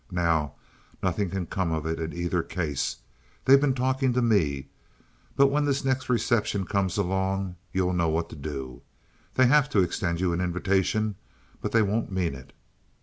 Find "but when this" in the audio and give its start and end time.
5.35-5.85